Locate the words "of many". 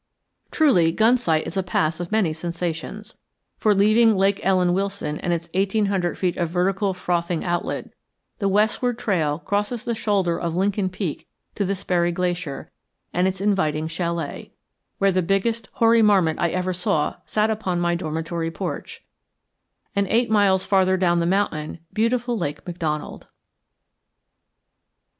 1.99-2.33